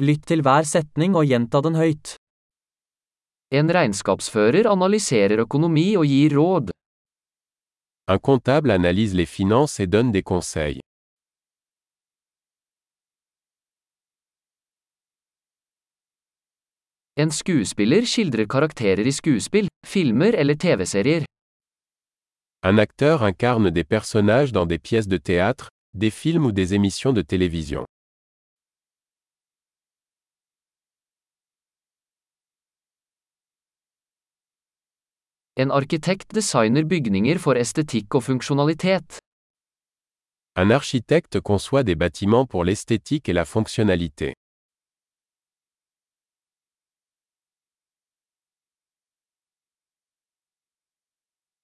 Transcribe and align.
Lytt 0.00 0.22
til 0.30 0.40
hver 0.40 0.64
setning 0.64 1.12
og 1.12 1.26
gjenta 1.28 1.60
den 1.60 1.74
høyt. 1.76 2.14
En 3.52 3.68
regnskapsfører 3.68 4.64
analyserer 4.70 5.42
økonomi 5.44 5.90
og 6.00 6.06
gir 6.08 6.36
råd. 6.38 6.70
Un 8.08 8.18
comptable 8.18 8.72
analyse 8.72 9.12
les 9.12 9.28
finances 9.28 9.78
et 9.80 9.90
donne 9.92 10.12
des 10.12 10.22
conseils. 10.22 10.80
En 17.20 17.28
skuespiller 17.28 18.08
skildrer 18.08 18.48
karakterer 18.48 19.04
i 19.04 19.12
skuespill, 19.12 19.68
filmer 19.86 20.32
eller 20.32 20.56
TV-serier. 20.56 21.28
Un 22.64 22.78
acteur 22.78 23.22
incarne 23.22 23.70
des 23.70 23.84
personnages 23.84 24.52
dans 24.52 24.64
des 24.64 24.78
pièces 24.78 25.08
de 25.08 25.18
théâtre, 25.18 25.68
des 25.92 26.10
films 26.10 26.46
ou 26.46 26.52
des 26.52 26.72
émissions 26.72 27.12
de 27.12 27.20
télévision. 27.20 27.84
En 35.60 35.70
arkitekt 35.70 36.32
designer 36.32 36.86
bygninger 36.88 37.38
for 37.44 37.58
estetikk 37.60 38.14
og 38.16 38.22
funksjonalitet. 38.24 39.18
Un 40.56 40.70
architecte 40.72 41.42
conçoit 41.42 41.84
des 41.84 41.96
bâtiments 41.96 42.46
pour 42.46 42.64
l'esthétique 42.64 43.28
et 43.28 43.34
la 43.34 43.44
fonctionnalité. 43.44 44.32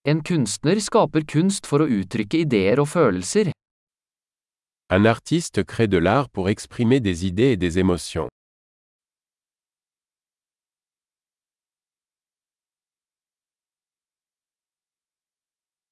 En 0.05 0.21
kunstner 0.21 0.79
skaper 0.81 1.25
kunst 1.25 1.65
for 1.67 1.81
å 1.81 1.89
uttrykke 1.89 2.45
ideer 2.45 2.85
og 2.85 2.93
følelser. 2.93 3.49
Un 4.93 5.07
artiste 5.07 5.65
crée 5.65 5.89
de 5.89 5.97
l'art 5.97 6.29
pour 6.29 6.51
exprimer 6.51 7.01
des 7.01 7.25
idées 7.25 7.53
et 7.53 7.57
des 7.57 7.79
émotions. 7.79 8.29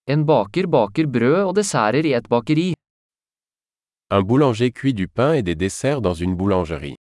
En 0.06 0.24
baker 0.24 0.66
baker 0.68 1.06
brød 1.08 1.46
og 1.48 1.54
desserter 1.56 2.04
i 2.04 2.12
et 2.12 2.26
bakeri. 2.28 2.74
Un 4.10 4.26
boulanger 4.28 4.70
cuit 4.70 4.92
du 4.92 5.08
pain 5.08 5.32
et 5.32 5.42
des 5.42 5.54
desserts 5.54 6.02
dans 6.02 6.12
une 6.12 6.36
boulangerie. 6.36 6.96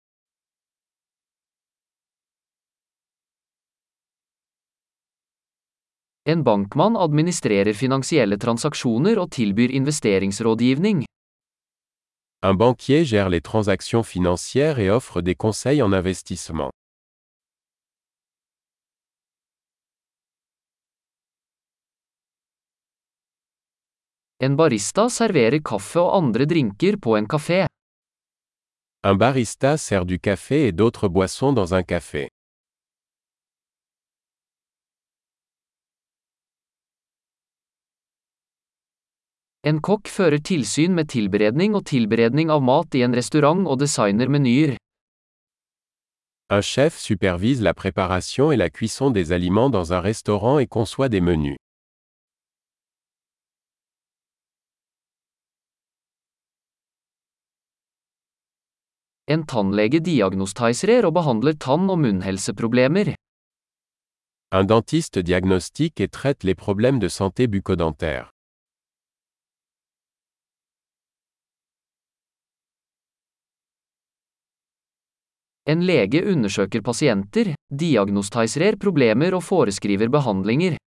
En 6.27 6.43
bankmann 6.43 6.97
administrerer 6.97 7.73
finansielle 7.73 8.37
transaksjoner 8.37 9.17
og 9.23 9.31
tilbyr 9.31 9.71
investeringsrådgivning. 9.79 11.05
Un 12.43 12.55
banquier 12.55 13.05
gère 13.05 13.29
les 13.29 13.41
transactions 13.41 14.03
financières 14.03 14.81
et 14.81 14.91
offre 14.91 15.23
des 15.23 15.37
conseils 15.37 15.83
en 15.83 15.93
investissement. 15.93 16.71
En 24.41 24.55
barista 24.55 25.09
serverer 25.11 25.59
kaffe 25.67 25.99
og 25.99 26.13
andre 26.15 26.45
drinker 26.47 26.95
på 27.03 27.17
en 27.19 27.27
kafé. 27.27 27.65
Un 29.03 29.19
barista 29.19 29.77
sert 29.77 30.07
du 30.07 30.19
café 30.19 30.69
et 30.69 30.73
d'autres 30.73 31.09
boissons 31.09 31.53
dans 31.53 31.75
un 31.75 31.83
café. 31.83 32.29
En 39.67 39.83
kokk 39.83 40.07
fører 40.07 40.39
tilsyn 40.39 40.95
med 40.95 41.11
tilberedning 41.11 41.75
og 41.75 41.89
tilberedning 41.91 42.55
av 42.55 42.63
mat 42.63 42.95
i 42.95 43.03
en 43.03 43.19
restaurant 43.19 43.67
og 43.67 43.83
designer 43.83 44.31
menyer. 44.31 44.77
Un 46.49 46.63
chef 46.63 46.97
supervise 46.97 47.61
la 47.61 47.75
préparation 47.75 48.53
et 48.53 48.57
la 48.57 48.71
cuisson 48.71 49.11
des 49.11 49.33
aliments 49.33 49.69
dans 49.69 49.93
un 49.93 50.01
restaurant 50.01 50.61
et 50.61 50.69
conçoit 50.69 51.09
des 51.09 51.21
menus. 51.21 51.59
En 59.31 59.43
tannlege 59.45 60.01
diagnostiserer 60.01 61.05
og 61.05 61.13
behandler 61.13 61.53
tann- 61.53 61.91
og 61.93 61.99
munnhelseproblemer. 62.01 63.11
Un 64.57 64.65
dentiste 64.67 65.21
diagnostique 65.23 66.01
et 66.01 66.11
traite 66.11 66.45
les 66.45 66.55
problèmes 66.55 66.99
de 66.99 67.09
santé 67.09 67.47
bucco-dentaire. 67.47 68.31
En 75.67 75.85
lege 75.85 76.25
undersøker 76.25 76.81
pasienter, 76.81 77.53
diagnostiserer 77.69 78.81
problemer 78.81 79.35
og 79.37 79.43
foreskriver 79.43 80.09
behandlinger. 80.09 80.79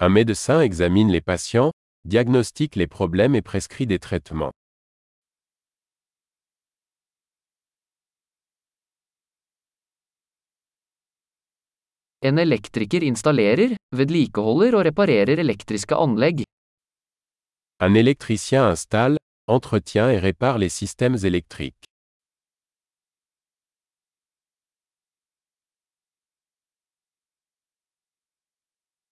Un 0.00 0.10
médecin 0.10 0.60
examine 0.60 1.12
les 1.12 1.20
patients, 1.20 1.70
diagnostique 2.04 2.74
les 2.74 2.88
problèmes 2.88 3.36
et 3.36 3.42
prescrit 3.42 3.86
des 3.86 4.00
traitements. 4.00 4.50
En 12.24 12.38
elektriker 12.40 13.04
installerer, 13.04 13.74
vedlikeholder 13.92 14.78
og 14.78 14.86
reparerer 14.86 15.42
elektriske 15.42 15.92
anlegg. 15.92 16.40
Un 17.84 17.98
électricien 18.00 18.70
installe, 18.70 19.18
entretient 19.46 20.08
et 20.08 20.18
répare 20.18 20.58
les 20.58 20.70
systèmes 20.70 21.18
électriques. 21.24 21.84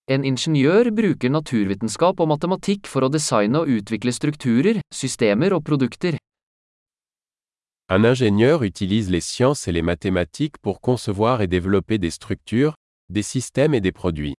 En 0.08 0.24
ingeniør 0.24 0.88
bruker 0.90 1.30
naturvitenskap 1.30 2.18
og 2.20 2.28
matematikk 2.32 2.88
for 2.88 3.04
å 3.04 3.12
designe 3.12 3.60
og 3.60 3.68
utvikle 3.76 4.12
strukturer, 4.12 4.80
systemer 4.88 5.52
og 5.52 5.62
produkter. 5.68 6.16
Un 7.92 8.04
ingénieur 8.08 8.64
utilise 8.64 9.10
les 9.10 9.20
sciences 9.20 9.68
et 9.68 9.72
les 9.72 9.82
mathématiques 9.82 10.56
pour 10.62 10.80
concevoir 10.80 11.42
et 11.42 11.46
développer 11.46 11.98
des 11.98 12.10
structures, 12.10 12.74
des 13.08 13.22
systèmes 13.22 13.74
et 13.74 13.80
des 13.80 13.92
produits. 13.92 14.34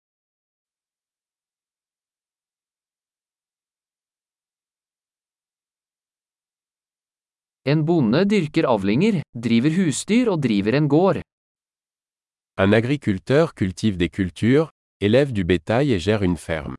En 7.65 7.77
bonde 7.77 8.25
dyrker 8.25 8.65
avlinger, 8.67 9.21
driver 9.33 9.71
husdyr 9.71 10.27
og 10.33 10.41
driver 10.41 10.75
en 10.75 10.87
gård. 10.87 11.21
Un 12.57 12.73
agriculteur 12.73 13.53
cultive 13.55 13.95
des 13.97 14.09
cultures, 14.09 14.71
élève 14.99 15.31
du 15.31 15.43
bétail 15.45 15.93
et 15.93 15.99
gère 15.99 16.23
une 16.23 16.37
ferme. 16.37 16.75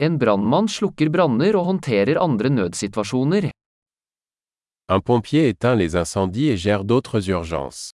En 0.00 0.14
brannmann 0.14 0.68
slukker 0.70 1.10
branner 1.10 1.56
og 1.58 1.64
håndterer 1.72 2.20
andre 2.22 2.52
nødsituasjoner. 2.54 3.50
Un 4.90 5.00
pompier 5.00 5.48
éteint 5.48 5.74
les 5.74 5.96
incendies 5.96 6.48
et 6.48 6.56
gère 6.56 6.82
d'autres 6.82 7.28
urgences. 7.28 7.92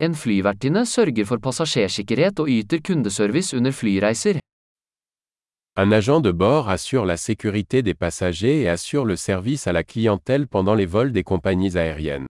En 0.00 0.14
flyvertinne 0.14 0.84
sørger 0.84 1.26
for 1.26 1.42
passasjersikkerhet 1.42 2.38
og 2.38 2.48
yter 2.50 2.78
kundeservice 2.78 3.56
under 3.58 3.74
flyreiser. 3.74 4.38
Un 5.76 5.90
agent 5.90 6.20
de 6.20 6.30
bord 6.30 6.68
assure 6.68 7.06
la 7.06 7.16
sécurité 7.16 7.82
des 7.82 7.94
passagers 7.94 8.62
et 8.62 8.68
assure 8.68 9.04
le 9.04 9.16
service 9.16 9.66
à 9.66 9.72
la 9.72 9.82
clientèle 9.82 10.46
pendant 10.46 10.74
les 10.74 10.86
vols 10.86 11.12
des 11.12 11.24
compagnies 11.24 11.76
aériennes. 11.76 12.26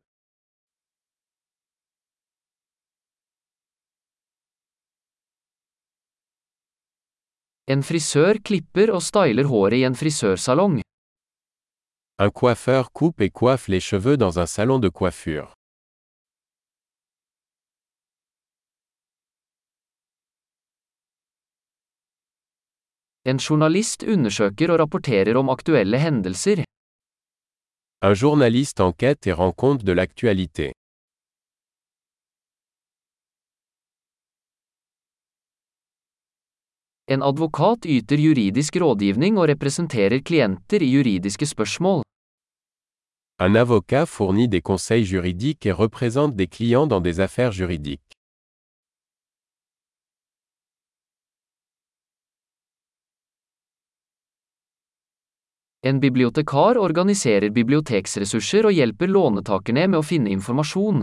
En 7.71 7.83
frisør 7.87 8.41
klipper 8.43 8.91
og 8.91 9.03
styler 9.07 9.47
håret 9.47 9.79
i 9.79 9.85
en 9.87 9.95
frisørsalong. 9.95 10.81
Un 12.19 12.31
coiffeur 12.31 12.91
coupe 12.91 13.23
et 13.23 13.31
coiffe 13.31 13.69
les 13.69 13.81
cheveux 13.81 14.17
dans 14.17 14.37
un 14.39 14.47
salon 14.47 14.81
de 14.81 14.91
coiffure. 14.91 15.55
En 23.25 23.39
journalist 23.39 24.03
undersøker 24.03 24.75
og 24.75 24.81
rapporterer 24.83 25.39
om 25.39 25.49
aktuelle 25.49 25.99
hendelser. 26.03 26.65
Un 28.03 28.15
journaliste 28.15 28.81
enquête 28.83 29.29
et 29.29 29.33
rend 29.33 29.53
compte 29.53 29.85
de 29.85 29.93
l'actualité. 29.93 30.73
En 37.13 37.23
advokat 37.23 37.85
yter 37.85 38.17
juridisk 38.17 38.77
rådgivning 38.81 39.37
og 39.37 39.49
representerer 39.51 40.23
klienter 40.25 40.81
i 40.81 40.89
juridiske 40.95 41.47
spørsmål. 41.47 42.01
Un 43.45 43.57
avocat 43.57 44.09
fournit 44.09 44.49
des 44.49 44.63
conseils 44.63 45.05
juridiques 45.05 45.67
et 45.67 45.73
représente 45.73 46.37
des 46.37 46.47
clients 46.47 46.87
dans 46.87 47.03
des 47.05 47.21
affaires 47.21 47.53
juridiques. 47.53 48.17
En 55.85 56.01
bibliotekar 56.01 56.79
organiserer 56.79 57.51
biblioteksressurser 57.51 58.65
og 58.65 58.73
hjelper 58.73 59.13
lånetakerne 59.13 59.89
med 59.89 59.99
å 59.99 60.07
finne 60.07 60.31
informasjon. 60.31 61.03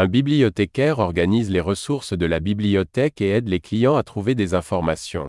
Un 0.00 0.06
bibliothécaire 0.06 1.00
organise 1.00 1.50
les 1.50 1.60
ressources 1.60 2.12
de 2.12 2.24
la 2.24 2.38
bibliothèque 2.38 3.20
et 3.20 3.30
aide 3.30 3.48
les 3.48 3.58
clients 3.58 3.96
à 3.96 4.04
trouver 4.04 4.36
des 4.36 4.54
informations. 4.54 5.26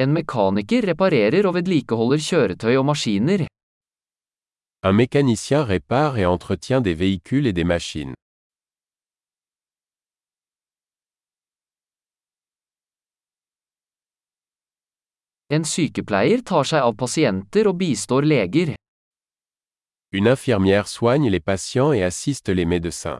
En 0.00 0.10
mekaniker 0.10 0.82
reparerer 0.90 1.46
og 1.46 1.54
vedlikeholder 1.54 2.18
kjøretøy 2.18 2.74
og 2.82 2.90
maskiner. 2.90 3.46
Un 4.82 4.92
mécanicien 4.92 5.62
répare 5.62 6.18
et 6.18 6.26
entretient 6.26 6.80
des 6.80 6.94
véhicules 6.94 7.46
et 7.46 7.52
des 7.52 7.68
machines. 7.74 8.14
En 15.50 15.64
sykepleier 15.64 16.42
tar 16.44 16.66
seg 16.68 16.84
av 16.84 16.92
pasienter 17.00 17.70
og 17.70 17.78
bistår 17.80 18.26
leger. 18.28 18.74
Une 20.12 20.28
infirmière 20.28 20.88
soigne 20.88 21.30
les 21.30 21.40
patients 21.40 21.92
et 21.92 22.02
assiste 22.02 22.48
les 22.48 22.66
médecins. 22.66 23.18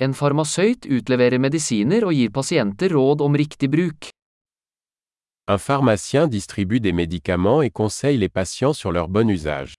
En 0.00 0.16
farmasøyt 0.16 0.88
utleverer 0.88 1.38
medisiner 1.38 2.08
og 2.08 2.16
gir 2.16 2.32
pasienter 2.32 2.96
råd 2.96 3.20
om 3.20 3.36
riktig 3.36 3.68
bruk. 3.70 4.08
Un 5.46 5.58
pharmacien 5.58 6.26
distribue 6.26 6.80
des 6.80 6.92
médicaments 6.92 7.60
et 7.60 7.70
conseille 7.70 8.16
les 8.16 8.30
patients 8.30 8.72
sur 8.72 8.92
leur 8.92 9.08
bon 9.08 9.28
usage. 9.28 9.74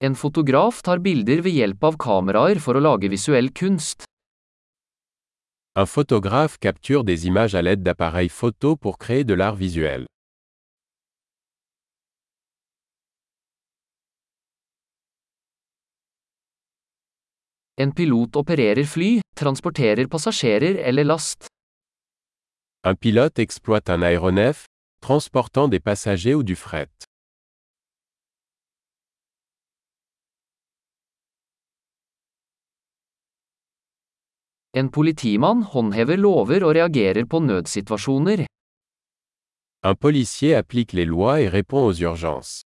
En 0.00 0.14
fotograf 0.14 0.78
tar 0.86 1.00
bilder 1.02 1.40
ved 1.42 1.56
hjelp 1.58 1.84
av 1.88 1.96
kameraer 1.98 2.60
for 2.62 2.78
å 2.78 2.82
lage 2.84 3.08
visuell 3.10 3.48
kunst. 3.50 4.04
Un 5.74 5.86
photographe 5.90 6.60
capture 6.62 7.02
des 7.02 7.26
images 7.26 7.56
à 7.58 7.62
l'aide 7.62 7.82
d'appareils 7.82 8.30
photo 8.30 8.76
pour 8.76 8.98
créer 8.98 9.24
de 9.24 9.34
l'art 9.34 9.56
visuel. 9.56 10.06
En 17.80 17.90
pilot 17.90 18.38
opererer 18.38 18.86
fly, 18.86 19.20
transporterer 19.34 20.06
passasjerer 20.06 20.78
eller 20.78 21.10
last. 21.10 21.50
Un 22.84 22.94
pilote 22.94 23.40
exploite 23.40 23.90
un 23.90 24.02
aéronef, 24.02 24.66
transportant 25.00 25.66
des 25.66 25.80
passagers 25.80 26.34
ou 26.34 26.44
du 26.44 26.54
fret. 26.54 27.07
En 34.76 34.90
politimann 34.92 35.62
håndhever 35.62 36.16
lover 36.20 36.64
og 36.64 36.74
reagerer 36.76 37.24
på 37.24 37.40
nødsituasjoner. 37.40 38.44
Un 39.82 39.94
policier 39.96 40.56
applique 40.56 40.92
les 40.92 41.06
lois 41.06 41.40
et 41.40 41.48
répond 41.48 41.86
aux 41.86 42.02
urgences. 42.02 42.62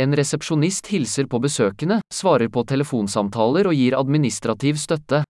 En 0.00 0.14
resepsjonist 0.14 0.86
hilser 0.86 1.26
på 1.26 1.40
besøkende, 1.42 2.00
svarer 2.14 2.48
på 2.48 2.62
telefonsamtaler 2.64 3.66
og 3.66 3.74
gir 3.74 3.98
administrativ 3.98 4.78
støtte. 4.78 5.24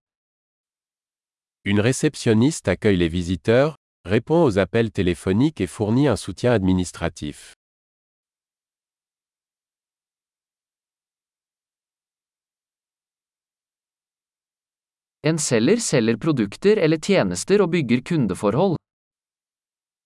Une 1.65 1.81
réceptionniste 1.81 2.69
accueille 2.69 2.99
les 2.99 3.09
visiteurs, 3.09 3.77
répond 4.05 4.45
aux 4.45 4.59
appels 4.59 4.93
téléphoniques 4.93 5.61
et 5.61 5.67
fournit 5.67 6.09
un 6.09 6.17
soutien 6.17 6.53
administratif. 6.53 7.58
En 15.27 15.39
selger 15.39 15.81
selger 15.83 16.17
produkter 16.17 16.79
eller 16.79 16.99
tjenester 17.03 17.59
og 17.65 17.73
bygger 17.73 18.05
kundeforhold. 18.07 18.77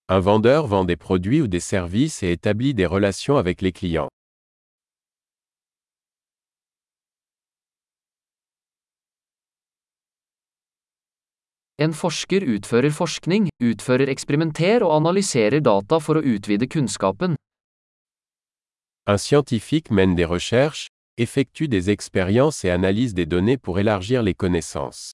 Un 0.09 0.19
vendeur 0.19 0.65
vend 0.67 0.85
des 0.85 0.97
produits 0.97 1.41
ou 1.41 1.47
des 1.47 1.59
services 1.59 2.23
et 2.23 2.31
établit 2.31 2.73
des 2.73 2.87
relations 2.87 3.37
avec 3.37 3.61
les 3.61 3.71
clients. 3.71 4.09
En 11.79 11.93
forsker 11.93 12.41
utfører 12.41 12.89
forskning, 12.89 13.49
utfører 13.61 14.09
eksperimenter 14.09 14.81
og 14.81 14.95
analyserer 14.97 15.61
data 15.61 15.99
for 15.99 16.17
å 16.17 16.25
utvide 16.25 16.65
kunnskapen. 16.69 17.37
Un 19.05 19.17
scientifique 19.17 19.91
mène 19.91 20.15
des 20.15 20.25
recherches, 20.25 20.87
effectue 21.17 21.67
des 21.67 21.89
expériences 21.89 22.65
et 22.65 22.69
analyse 22.69 23.13
des 23.13 23.25
données 23.25 23.57
pour 23.57 23.79
élargir 23.79 24.23
les 24.23 24.33
connaissances. 24.33 25.13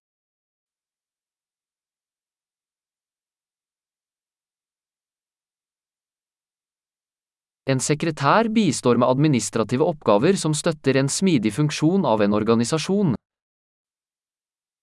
En 7.70 7.80
sekretær 7.80 8.48
bistår 8.50 8.98
med 8.98 9.08
administrative 9.08 9.86
oppgaver 9.86 10.34
som 10.42 10.56
støtter 10.58 10.98
en 10.98 11.10
smidig 11.10 11.52
funksjon 11.54 12.06
av 12.06 12.24
en 12.26 12.34
organisasjon. 12.34 13.14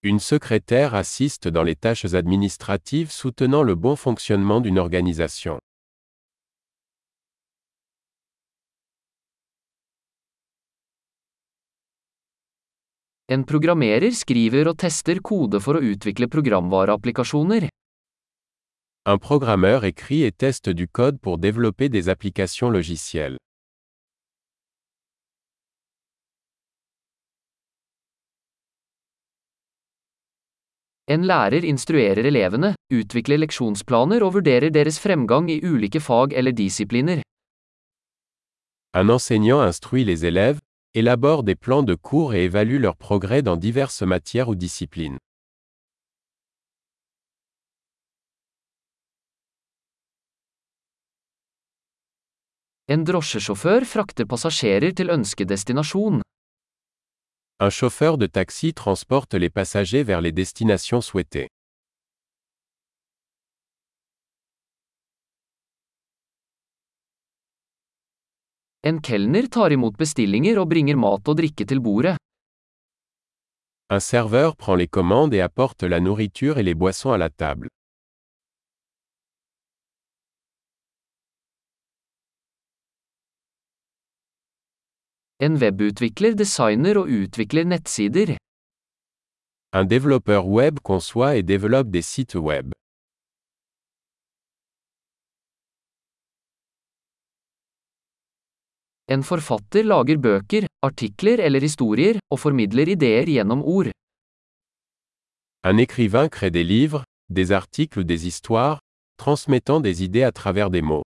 Une 0.02 0.20
secrétaire 0.20 0.94
assiste 0.94 1.48
dans 1.48 1.64
les 1.64 1.74
tâches 1.74 2.14
administratives 2.14 3.10
soutenant 3.10 3.64
le 3.64 3.74
bon 3.74 3.96
fonctionnement 3.96 4.60
d'une 4.60 4.78
organisation. 4.78 5.58
En 13.28 13.42
programmerer 13.42 14.14
skriver 14.14 14.68
og 14.70 14.76
tester 14.78 15.18
kode 15.18 15.58
for 15.58 15.74
å 15.74 15.80
utvikle 15.82 16.28
programvareapplikasjoner. 16.30 17.64
Un 19.10 19.18
programmeur 19.18 19.82
écrit 19.82 20.22
et 20.22 20.36
teste 20.38 20.70
du 20.70 20.86
code 20.86 21.18
pour 21.18 21.38
développer 21.38 21.88
des 21.88 22.08
applications 22.08 22.70
logicielles. 22.70 23.36
En 31.10 31.26
lærer 31.26 31.66
instruerer 31.66 32.26
elevene, 32.30 32.74
utvikler 32.94 33.42
leksjonsplaner 33.42 34.22
og 34.22 34.36
vurderer 34.38 34.70
deres 34.70 35.00
fremgang 35.02 35.50
i 35.50 35.58
ulike 35.62 35.98
fag 35.98 36.34
eller 36.34 36.54
disipliner. 36.54 37.22
Un 38.94 39.10
enseignant 39.10 39.66
instruit 39.66 40.04
les 40.04 40.24
élèves, 40.24 40.58
élabore 40.96 41.42
des 41.42 41.54
plans 41.54 41.82
de 41.82 41.94
cours 41.94 42.32
et 42.32 42.44
évalue 42.44 42.80
leur 42.80 42.96
progrès 42.96 43.42
dans 43.42 43.56
diverses 43.56 44.00
matières 44.00 44.48
ou 44.48 44.54
disciplines. 44.54 45.18
En 52.88 53.04
drosjesjåfør 53.04 53.84
frakter 53.84 54.24
passasjerer 54.24 54.94
til 54.94 55.10
ønskedestinasjon. 55.10 56.22
Un 57.60 57.70
chauffeur 57.70 58.16
de 58.16 58.26
taxi 58.26 58.72
transporte 58.72 59.34
les 59.34 59.50
passagers 59.50 60.02
vers 60.02 60.22
les 60.22 60.32
destinations 60.32 61.02
souhaitées. 61.02 61.48
En 68.88 69.00
kelner 69.02 69.46
tar 69.50 69.72
imot 69.74 69.96
bestillinger 69.98 70.60
og 70.62 70.68
bringer 70.70 70.98
mat 71.04 71.26
og 71.30 71.38
drikke 71.40 71.64
til 71.66 71.80
bordet. 71.82 72.12
Un 73.90 74.00
serveur 74.00 74.54
prend 74.54 74.78
les 74.78 74.86
commandes 74.96 75.34
et 75.34 75.42
apporte 75.42 75.82
la 75.82 75.98
nourriture 75.98 76.58
et 76.58 76.62
les 76.62 76.74
boissons 76.74 77.12
à 77.12 77.18
la 77.18 77.30
table. 77.30 77.68
En 85.40 85.58
webutvikler 85.62 86.34
designer 86.34 86.96
og 86.96 87.10
utvikler 87.10 87.64
nettsider. 87.64 88.36
Un 89.72 89.84
développeur 89.84 90.46
web 90.46 90.78
conçoit 90.80 91.36
et 91.36 91.42
développe 91.42 91.90
des 91.90 92.02
sites 92.02 92.36
web. 92.36 92.72
En 99.08 99.22
forfatter 99.22 99.84
lager 99.86 100.18
bøker, 100.18 100.64
artikler 100.82 101.38
eller 101.38 101.62
historier, 101.62 102.18
og 102.30 102.40
formidler 102.42 102.88
ideer 102.90 103.28
gjennom 103.30 103.62
ord. 103.62 103.92
Un 105.62 105.78
écrivain 105.78 106.28
crée 106.28 106.50
des 106.50 106.64
livres, 106.64 107.04
des 107.30 107.52
articles 107.52 108.00
ou 108.00 108.04
des 108.04 108.26
histoires, 108.26 108.80
transmettant 109.16 109.80
des 109.80 110.02
idées 110.02 110.24
à 110.24 110.32
travers 110.32 110.70
des 110.70 110.82
mots. 110.82 111.04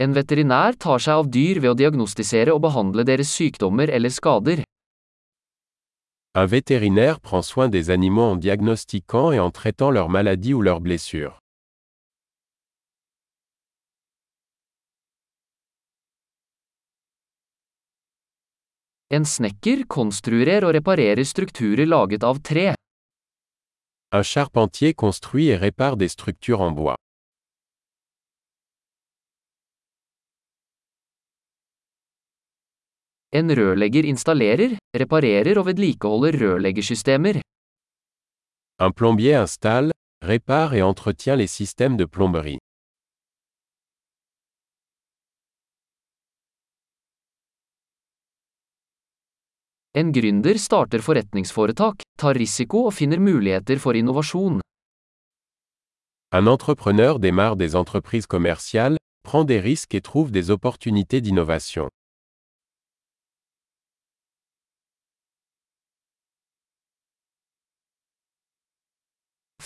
En 0.00 0.14
veterinær 0.16 0.74
tar 0.80 0.98
seg 0.98 1.20
av 1.20 1.28
dyr 1.30 1.60
ved 1.60 1.74
å 1.74 1.78
diagnostisere 1.78 2.54
og 2.56 2.64
behandle 2.64 3.04
deres 3.04 3.30
sykdommer 3.36 3.92
eller 3.92 4.10
skader. 4.10 4.64
Un 6.34 6.46
vétérinaire 6.46 7.20
prend 7.20 7.42
soin 7.42 7.68
des 7.68 7.90
animaux 7.90 8.22
en 8.22 8.36
diagnostiquant 8.36 9.32
et 9.32 9.38
en 9.38 9.50
traitant 9.50 9.90
leurs 9.90 10.08
maladies 10.08 10.54
ou 10.54 10.62
leurs 10.62 10.80
blessures. 10.80 11.38
En 19.12 19.28
snekker 19.28 19.84
konstruerer 19.84 20.64
og 20.64 20.72
reparerer 20.72 21.20
strukturer 21.28 21.84
laget 21.84 22.24
av 22.24 22.40
tre. 22.40 22.72
Un 24.12 24.22
charpentier 24.22 24.94
construit 24.94 25.48
et 25.52 25.60
répare 25.60 25.98
des 25.98 26.08
structures 26.08 26.62
en 26.62 26.72
bois. 26.72 26.96
En 33.34 33.48
rørlegger 33.48 34.04
installerer, 34.04 34.74
reparerer 34.92 35.56
og 35.56 35.64
vedlikeholder 35.70 36.36
rørleggersystemer. 36.36 37.38
Un 38.78 38.92
plombier 38.92 39.40
installe, 39.40 39.92
répare 40.20 40.76
et 40.76 40.82
entretient 40.82 41.36
les 41.36 41.46
systèmes 41.46 41.96
de 41.96 42.04
plomberie. 42.04 42.58
En 49.94 50.12
gründer 50.12 50.58
starter 50.58 51.00
forretningsforetak, 51.00 52.04
tar 52.18 52.36
risiko 52.36 52.84
og 52.88 52.94
finner 52.96 53.20
muligheter 53.20 53.78
for 53.78 53.96
innovasjon. 53.96 54.60
Un 56.32 56.46
entrepreneur 56.46 57.18
démarre 57.18 57.56
des 57.56 57.74
entreprises 57.76 58.26
commerciales, 58.26 58.98
prend 59.22 59.44
des 59.44 59.60
risques 59.60 59.94
et 59.94 60.00
trouve 60.00 60.30
des 60.32 60.50
opportunités 60.50 61.20
d'innovation. 61.20 61.88